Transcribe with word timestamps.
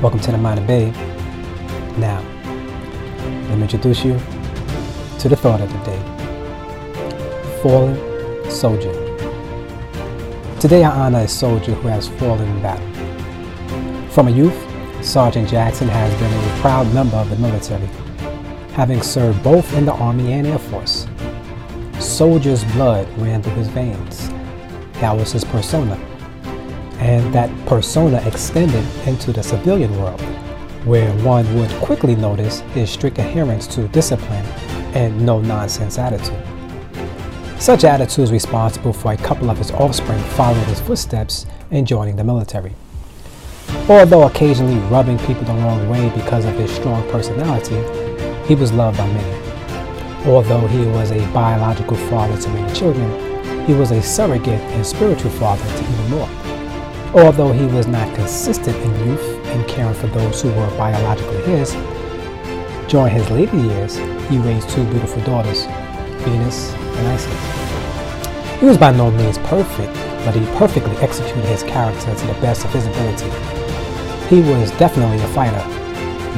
Welcome 0.00 0.20
to 0.20 0.30
the 0.30 0.38
Mind 0.38 0.60
of 0.60 0.66
Babe. 0.68 0.94
Now, 1.98 2.22
let 3.48 3.56
me 3.56 3.62
introduce 3.62 4.04
you 4.04 4.12
to 5.18 5.28
the 5.28 5.34
thought 5.34 5.60
of 5.60 5.72
the 5.72 5.78
day 5.78 7.60
Fallen 7.60 8.48
Soldier. 8.48 8.92
Today 10.60 10.84
I 10.84 10.92
honor 10.92 11.18
a 11.18 11.26
soldier 11.26 11.72
who 11.72 11.88
has 11.88 12.06
fallen 12.06 12.48
in 12.48 12.62
battle. 12.62 12.86
From 14.10 14.28
a 14.28 14.30
youth, 14.30 15.04
Sergeant 15.04 15.48
Jackson 15.48 15.88
has 15.88 16.14
been 16.20 16.32
a 16.32 16.60
proud 16.60 16.94
member 16.94 17.16
of 17.16 17.28
the 17.28 17.36
military, 17.36 17.88
having 18.74 19.02
served 19.02 19.42
both 19.42 19.74
in 19.74 19.84
the 19.84 19.94
Army 19.94 20.32
and 20.32 20.46
Air 20.46 20.60
Force. 20.60 21.08
Soldier's 21.98 22.62
blood 22.74 23.08
ran 23.18 23.42
through 23.42 23.54
his 23.54 23.66
veins. 23.66 24.28
That 25.00 25.16
was 25.16 25.32
his 25.32 25.42
persona 25.42 25.98
and 26.98 27.32
that 27.32 27.50
persona 27.66 28.20
extended 28.26 28.84
into 29.06 29.32
the 29.32 29.42
civilian 29.42 29.96
world, 30.00 30.20
where 30.84 31.10
one 31.24 31.52
would 31.56 31.70
quickly 31.82 32.16
notice 32.16 32.60
his 32.72 32.90
strict 32.90 33.18
adherence 33.18 33.66
to 33.68 33.88
discipline 33.88 34.44
and 34.94 35.20
no 35.24 35.40
nonsense 35.40 35.98
attitude. 35.98 36.42
Such 37.60 37.84
attitude 37.84 38.24
is 38.24 38.32
responsible 38.32 38.92
for 38.92 39.12
a 39.12 39.16
couple 39.16 39.50
of 39.50 39.58
his 39.58 39.70
offspring 39.72 40.22
following 40.36 40.64
his 40.66 40.80
footsteps 40.80 41.46
and 41.70 41.86
joining 41.86 42.16
the 42.16 42.24
military. 42.24 42.72
Although 43.88 44.26
occasionally 44.26 44.78
rubbing 44.88 45.18
people 45.20 45.42
the 45.42 45.54
wrong 45.54 45.88
way 45.88 46.08
because 46.14 46.44
of 46.44 46.54
his 46.54 46.70
strong 46.70 47.08
personality, 47.10 47.76
he 48.46 48.54
was 48.54 48.72
loved 48.72 48.98
by 48.98 49.06
many. 49.12 49.48
Although 50.26 50.66
he 50.68 50.86
was 50.86 51.10
a 51.10 51.32
biological 51.32 51.96
father 51.96 52.40
to 52.40 52.48
many 52.50 52.74
children, 52.74 53.66
he 53.66 53.74
was 53.74 53.90
a 53.90 54.02
surrogate 54.02 54.60
and 54.60 54.86
spiritual 54.86 55.30
father 55.32 55.64
to 55.64 55.82
even 55.82 56.10
more. 56.10 56.47
Although 57.14 57.52
he 57.52 57.64
was 57.64 57.86
not 57.86 58.14
consistent 58.14 58.76
in 58.76 59.08
youth 59.08 59.46
and 59.46 59.66
caring 59.66 59.94
for 59.94 60.08
those 60.08 60.42
who 60.42 60.50
were 60.52 60.76
biologically 60.76 61.40
his, 61.42 61.72
during 62.86 63.14
his 63.14 63.30
later 63.30 63.56
years, 63.56 63.96
he 64.28 64.38
raised 64.38 64.68
two 64.68 64.84
beautiful 64.90 65.22
daughters, 65.22 65.64
Venus 66.24 66.72
and 66.72 67.08
Isis. 67.08 68.60
He 68.60 68.66
was 68.66 68.76
by 68.76 68.92
no 68.92 69.10
means 69.10 69.38
perfect, 69.38 69.94
but 70.24 70.34
he 70.34 70.44
perfectly 70.58 70.94
executed 70.98 71.44
his 71.46 71.62
character 71.62 72.14
to 72.14 72.26
the 72.26 72.40
best 72.40 72.66
of 72.66 72.72
his 72.72 72.86
ability. 72.86 73.30
He 74.28 74.42
was 74.42 74.70
definitely 74.72 75.22
a 75.24 75.28
fighter. 75.28 75.66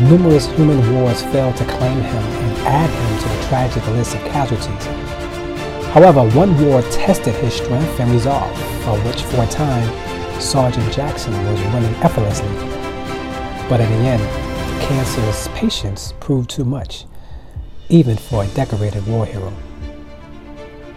Numerous 0.00 0.46
human 0.46 0.94
wars 0.94 1.22
failed 1.24 1.56
to 1.56 1.64
claim 1.64 2.00
him 2.00 2.22
and 2.22 2.58
add 2.66 2.90
him 2.90 3.22
to 3.22 3.28
the 3.28 3.48
tragic 3.48 3.86
list 3.88 4.14
of 4.14 4.20
casualties. 4.26 4.86
However, 5.92 6.28
one 6.30 6.56
war 6.64 6.82
tested 6.82 7.34
his 7.34 7.54
strength 7.54 7.98
and 7.98 8.12
resolve, 8.12 8.56
for 8.84 8.96
which 9.00 9.22
for 9.22 9.42
a 9.42 9.46
time 9.48 10.19
Sergeant 10.40 10.90
Jackson 10.92 11.32
was 11.46 11.60
running 11.64 11.94
effortlessly. 11.96 12.48
But 13.68 13.80
in 13.80 13.90
the 13.90 14.08
end, 14.08 14.22
cancer's 14.82 15.48
patience 15.48 16.14
proved 16.18 16.48
too 16.48 16.64
much, 16.64 17.04
even 17.90 18.16
for 18.16 18.44
a 18.44 18.48
decorated 18.48 19.06
war 19.06 19.26
hero. 19.26 19.52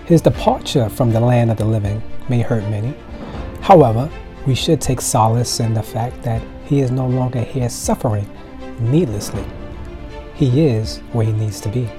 His 0.06 0.22
departure 0.22 0.90
from 0.90 1.12
the 1.12 1.20
land 1.20 1.52
of 1.52 1.58
the 1.58 1.66
living 1.66 2.02
may 2.30 2.42
hurt 2.42 2.64
many. 2.70 2.96
However, 3.62 4.10
we 4.48 4.56
should 4.56 4.82
take 4.82 5.02
solace 5.02 5.60
in 5.60 5.74
the 5.74 5.84
fact 5.84 6.24
that 6.24 6.42
he 6.66 6.80
is 6.80 6.90
no 6.90 7.06
longer 7.06 7.42
here 7.42 7.70
suffering 7.70 8.28
needlessly. 8.80 9.44
He 10.36 10.66
is 10.66 11.00
where 11.12 11.26
he 11.26 11.34
needs 11.34 11.60
to 11.62 11.70
be. 11.70 11.90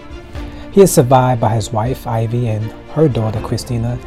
He 0.73 0.81
is 0.81 0.93
survived 0.93 1.41
by 1.41 1.55
his 1.55 1.73
wife 1.73 2.07
Ivy 2.07 2.49
and 2.49 2.73
her 2.95 3.09
daughter 3.09 3.41
Christina 3.41 3.99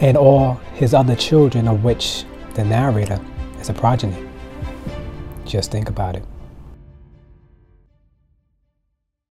and 0.00 0.16
all 0.16 0.54
his 0.74 0.92
other 0.92 1.14
children, 1.14 1.68
of 1.68 1.84
which 1.84 2.24
the 2.56 2.64
narrator 2.64 3.20
is 3.60 3.68
a 3.68 3.74
progeny. 3.74 4.16
Just 5.44 5.70
think 5.70 5.90
about 5.90 6.16
it. 6.16 6.24